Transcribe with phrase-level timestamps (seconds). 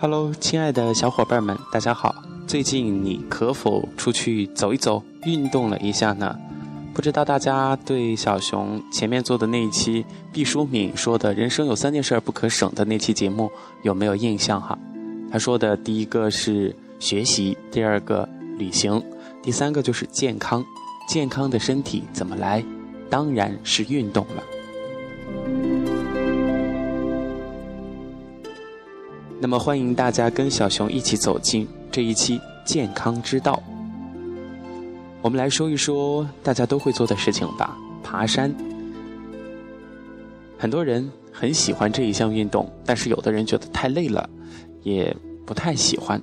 [0.00, 2.14] Hello，亲爱的小伙伴们，大家好。
[2.46, 6.38] 最近你可否出去走一走，运动了一下呢？
[6.94, 13.50] 不知道大家对小熊前面做的那一期毕淑敏说的“人生有三件事不可省”的那期节目
[13.82, 14.78] 有没有印象哈？
[15.32, 19.02] 他说的第一个是学习，第二个旅行，
[19.42, 20.64] 第三个就是健康。
[21.08, 22.62] 健康的身体怎么来？
[23.10, 24.44] 当然是运动了。
[29.40, 33.62] 那么，欢迎大家跟小熊一起走进这一期健康之道。
[35.22, 38.52] 我们来说一说大家都会做的事情吧，爬山。
[40.58, 44.28] 很多人很喜欢这一项运动，但是有的人觉得太累了，
[44.82, 45.16] 也
[45.46, 46.20] 不太喜欢。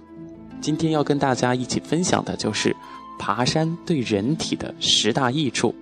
[0.59, 2.75] 今天要跟大家一起分享的就是
[3.17, 5.73] 爬山对人体的十大益处。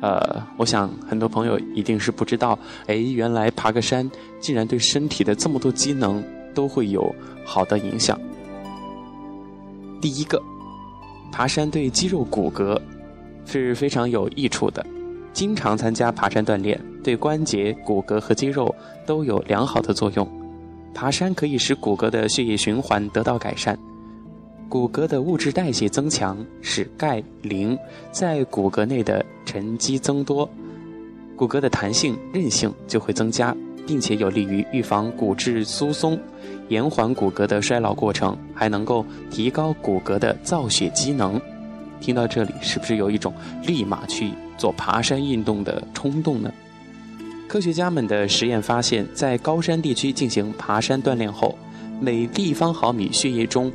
[0.00, 2.58] 呃，我想很多朋友一定是不知道，
[2.88, 6.22] 哎，原来爬个山竟然对身体的这么多机能。
[6.56, 8.18] 都会有好的影响。
[10.00, 10.42] 第一个，
[11.30, 12.80] 爬山对肌肉骨骼
[13.44, 14.84] 是非常有益处的。
[15.34, 20.26] 经常参加爬山锻炼，对关节、骨骼和肌肉都有良好的作用。
[20.94, 23.78] 爬山可以使骨骼的血液循环得到改善，
[24.66, 27.78] 骨骼的物质代谢增强，使钙、磷
[28.10, 30.48] 在骨骼内的沉积增多，
[31.36, 33.54] 骨骼的弹性、韧性就会增加。
[33.88, 36.18] 并且有利于预防骨质疏松，
[36.68, 41.40] 延缓骨骼的衰老过程，还能够提高骨骼的造血机能。
[42.00, 43.32] 听到这里，是不是有一种
[43.64, 46.52] 立马去做爬山运动的冲动呢？
[47.48, 51.56] 科学家们的实验发现，在高山地区进行爬山锻炼后，
[52.00, 53.72] 每立方毫米血液中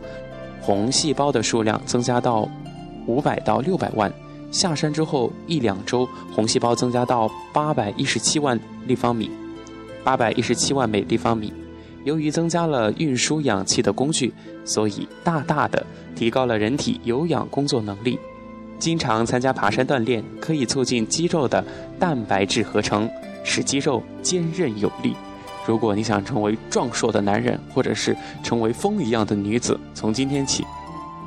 [0.62, 2.48] 红细胞的数量增加到
[3.08, 4.12] 五百到六百万。
[4.52, 9.32] 下山之后一两周，红细胞增加到八百一十七万立方米。
[10.04, 11.54] 八百一十七万每立方米。
[12.04, 14.34] 由于增加了运输氧气的工具，
[14.66, 15.86] 所以大大的
[16.16, 18.18] 提高了人体有氧工作能力。
[18.80, 21.64] 经常参加爬山锻炼，可以促进肌肉的
[22.00, 23.08] 蛋白质合成，
[23.44, 25.16] 使肌肉坚韧有力。
[25.68, 30.66] 如果你想成为壮硕的男人，或者是成为风一样的女子，从今天起，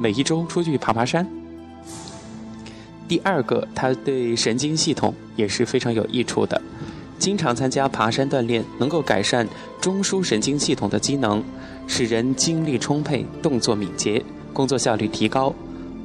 [0.01, 1.25] 每一周出去爬爬山。
[3.07, 6.61] 第二个，它对神经系统也是非常有益处的。
[7.17, 9.47] 经常参加爬山锻炼，能够改善
[9.85, 11.45] 中枢神经系统的机能，
[11.87, 15.55] 使人精力充沛、动作敏捷、工作效率提高。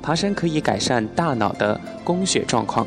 [0.01, 2.85] 爬山可以改善大脑的供血状况，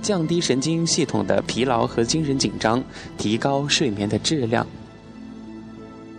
[0.00, 2.80] 降低神经系统的疲劳和精神紧张，
[3.18, 4.64] 提高睡眠的质量。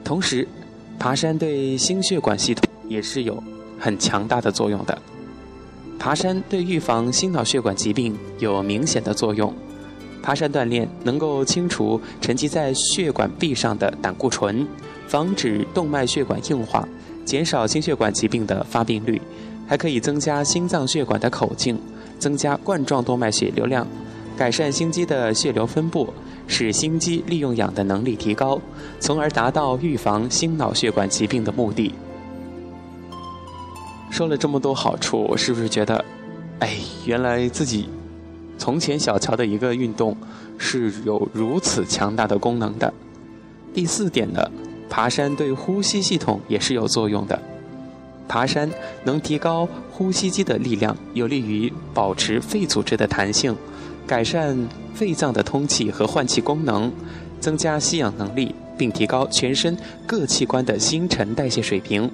[0.03, 0.45] 同时，
[0.99, 3.41] 爬山对心血管系统也是有
[3.79, 5.01] 很强大的作用的。
[5.97, 9.53] 爬山对预防心脑血管疾病有明显的作用。
[10.21, 14.65] 爬山锻炼能够清除沉积在血管壁上的胆固醇，
[15.07, 16.87] 防止动脉血管硬化，
[17.25, 19.21] 减少心血管疾病的发病率，
[19.67, 21.79] 还可以增加心脏血管的口径，
[22.19, 23.87] 增加冠状动脉血流量，
[24.37, 26.13] 改善心肌的血流分布，
[26.47, 28.61] 使心肌利用氧的能力提高，
[28.99, 31.93] 从而达到预防心脑血管疾病的目的。
[34.11, 36.03] 说了这么多好处，我是不是觉得，
[36.59, 37.89] 哎，原来自己。
[38.61, 40.15] 从前小乔的一个运动
[40.55, 42.93] 是有如此强大的功能的。
[43.73, 44.51] 第四点呢，
[44.87, 47.41] 爬山对呼吸系统也是有作用的。
[48.27, 48.69] 爬山
[49.03, 53.55] 能提高呼吸肌的力量，有利于保持肺组织的弹性，
[54.05, 54.55] 改善
[54.93, 56.91] 肺脏的通气和换气功能，
[57.39, 62.07] 增加吸氧能力，并提高全身各器官的新陈代谢水平。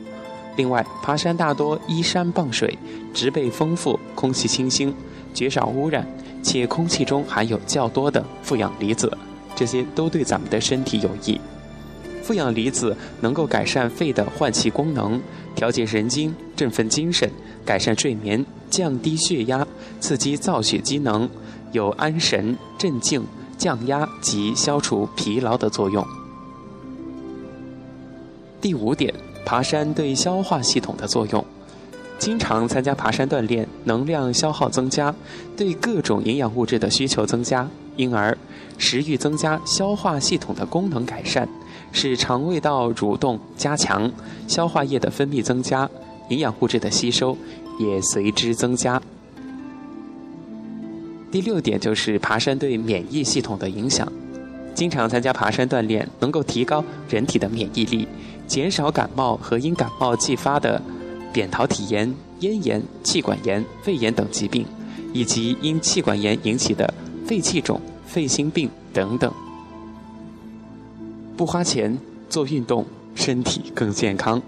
[0.56, 2.80] 另外，爬山大多依山傍水，
[3.13, 4.94] 植被丰富，空气清新，
[5.34, 6.07] 绝少污染。
[6.42, 9.12] 且空气中含有较多的负氧离子，
[9.56, 11.40] 这些都对咱们的身体有益。
[12.24, 15.20] 负氧离子能够改善肺的换气功能，
[15.56, 17.30] 调节神经，振奋精神，
[17.66, 19.66] 改善睡眠，降低血压，
[20.01, 21.30] 刺激造血机能，
[21.72, 23.24] 有安神、镇静、
[23.57, 26.06] 降压及消除疲劳的作用。
[28.60, 29.13] 第五点，
[29.45, 31.45] 爬山对消化系统的作用。
[32.19, 35.14] 经常参加爬山锻炼，能量消耗增加，
[35.56, 38.36] 对各种营养物质的需求增加，因而
[38.78, 41.48] 食欲增加，消化系统的功能改善，
[41.92, 44.12] 使肠胃道蠕动加强，
[44.48, 45.90] 消化液的分泌增加，
[46.30, 47.38] 营养物质的吸收
[47.80, 49.02] 也随之增加。
[51.31, 54.12] 第六点就是爬山对免疫系统的影响，
[54.74, 58.08] 经常参加爬山锻炼，能够提高人体的免疫力，
[58.48, 60.81] 减少感冒和因感冒继发的。
[61.38, 64.66] 扁桃体炎、咽炎、气管炎、肺炎等疾病，
[65.13, 66.92] 以及因气管炎引起的
[67.28, 69.31] 肺气肿、肺心病等等。
[71.38, 71.95] 不花钱
[72.28, 74.42] 做运动，身体更健康。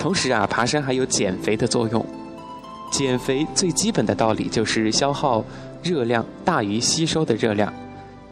[0.00, 2.02] 同时啊，爬山还有减肥的作用。
[2.90, 5.44] 减肥最基本的道理就是消耗
[5.82, 7.70] 热量大于吸收的热量。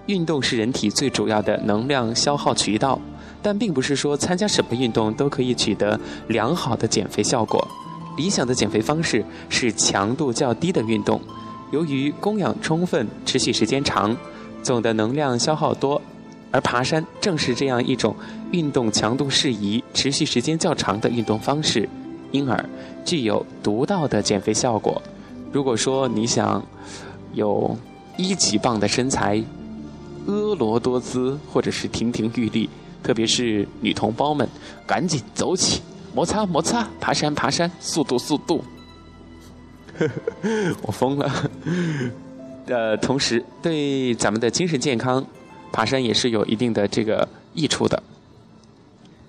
[0.06, 2.98] 运动是人体最主要的能量消耗渠道，
[3.42, 5.98] 但并不是说参加什么运动都可以取得
[6.28, 7.66] 良好的减肥效果。
[8.16, 11.20] 理想的减肥方式是强度较低的运动，
[11.72, 14.16] 由于供氧充分、持续时间长，
[14.62, 16.00] 总的能量消耗多，
[16.50, 18.14] 而爬山正是这样一种
[18.52, 21.88] 运动强度适宜、持续时间较长的运动方式，
[22.30, 22.64] 因而
[23.02, 25.00] 具有独到的减肥效果。
[25.50, 26.62] 如果说你想
[27.32, 27.74] 有
[28.18, 29.42] 一级棒的身材，
[30.26, 32.68] 婀娜多姿，或者是亭亭玉立，
[33.02, 34.49] 特别是女同胞们，
[34.87, 35.82] 赶紧走起，
[36.14, 38.64] 摩擦摩擦，爬山爬山，速度速度。
[40.82, 41.50] 我疯了。
[42.66, 45.25] 呃，同时对咱们的精神健康，
[45.72, 48.02] 爬山也是有一定的这个益处的。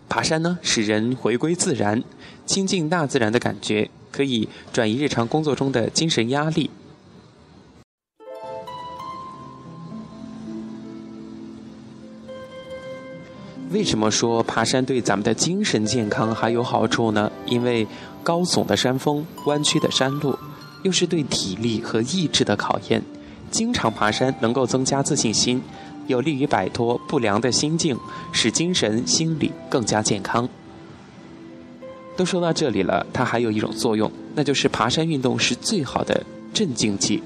[0.08, 2.04] 爬山呢，使人回归自然，
[2.46, 6.70] 亲近大自然的感觉，可以转移日常工作中的精神压力。
[13.84, 17.30] 为什么说爬山对咱们的精神健康还有好处呢？
[17.46, 17.86] 因为
[18.24, 20.40] 高耸的山峰、弯曲的山路，
[20.84, 23.04] 又是对体力和意志的考验。
[23.52, 25.62] 经常爬山能够增加自信心，
[26.08, 28.00] 有利于摆脱不良的心境，
[28.32, 30.48] 使精神心理更加健康。
[32.16, 37.22] 都说到这里了，它还有一种作用，那就是爬山运动是最好的镇静剂。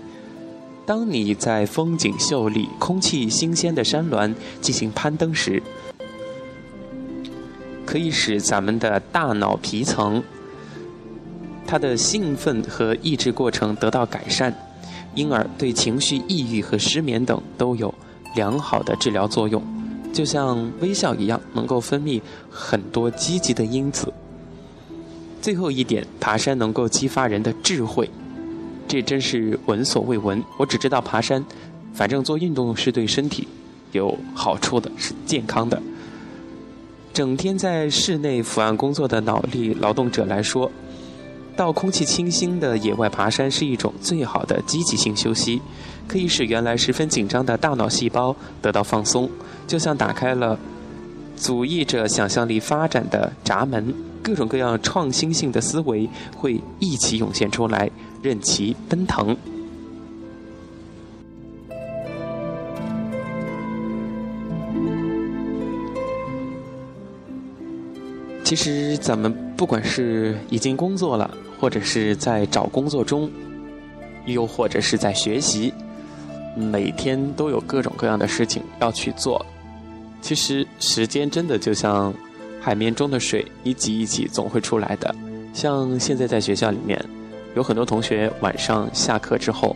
[0.88, 5.62] 当你在风景秀丽、空气新鲜的山峦进行攀登时，
[7.98, 10.22] 可以使咱们的大脑皮层，
[11.66, 14.54] 它的兴奋和抑制过程得到改善，
[15.16, 17.92] 因而对情绪抑郁和失眠等都有
[18.36, 19.64] 良好的治疗作用。
[20.14, 22.22] 就像微笑一样，能够分泌
[22.52, 24.14] 很多积极的因子。
[25.42, 28.08] 最后一点，爬山能够激发人的智慧，
[28.88, 30.44] 这真是闻所未闻。
[30.60, 31.44] 我只知道爬山，
[31.96, 33.48] 反正做运动是对身体
[33.92, 35.82] 有好处的，是健康的。
[37.18, 40.72] 整天在室内伏案工作的脑力劳动者来说，
[41.56, 45.60] 到空气清新的野外爬山是一种最好的积极性休息，
[46.08, 49.28] 可以使原来十分紧张的大脑细胞得到放松，
[49.66, 50.60] 就像打开了
[51.36, 53.92] 阻抑着想象力发展的闸门，
[54.22, 57.90] 各种各样创新性的思维会一起涌现出来，
[58.22, 59.36] 任其奔腾。
[68.48, 71.30] 其实，咱们不管是已经工作了，
[71.60, 73.30] 或者是在找工作中，
[74.26, 75.74] 又或者是在学习，
[76.56, 79.46] 每天都有各种各样的事情要去做。
[80.22, 82.14] 其实，时间真的就像
[82.62, 85.14] 海绵中的水，一挤一挤总会出来的。
[85.54, 86.98] 像现在在学校里面，
[87.54, 89.76] 有很多同学晚上下课之后，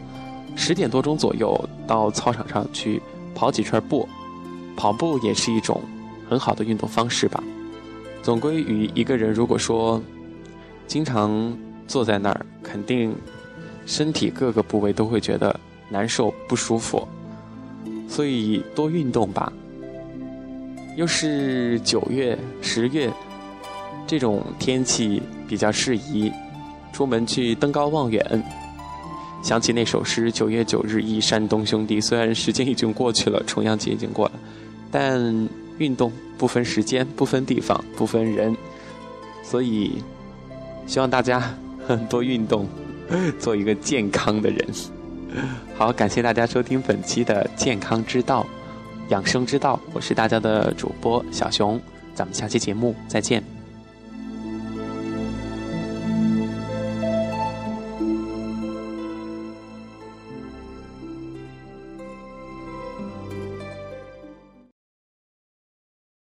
[0.56, 3.02] 十点多钟左右到操场上去
[3.36, 4.08] 跑几圈步，
[4.78, 5.82] 跑步也是一种
[6.30, 7.44] 很好的运动方式吧。
[8.22, 10.02] 总归于一个人，如果说
[10.86, 11.58] 经常
[11.88, 13.16] 坐在那儿，肯定
[13.86, 17.08] 身体各个部位都会觉得难受不舒服，
[18.08, 19.52] 所以多运动吧。
[20.98, 23.12] 又是九月、十月
[24.06, 26.32] 这种天气比较适宜
[26.94, 28.44] 出门去登高望远。
[29.42, 34.34] 想起那首诗“九月九日忆山东兄弟”，虽然时间已经过去了，重阳节已经过了，
[34.92, 35.50] 但。
[35.82, 38.56] 运动不分时间、不分地方、不分人，
[39.44, 40.04] 所以
[40.86, 41.58] 希望大家
[42.08, 42.68] 多运动，
[43.40, 44.68] 做一个健康的人。
[45.76, 48.46] 好，感谢大家收听本期的健康之道、
[49.10, 51.82] 养生之道，我是大家的主播小熊，
[52.14, 53.61] 咱们下期节目再见。